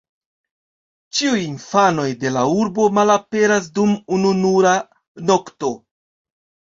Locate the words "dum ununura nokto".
3.75-5.71